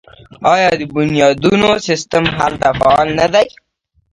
[0.53, 3.47] آیا د بنیادونو سیستم هلته فعال نه دی؟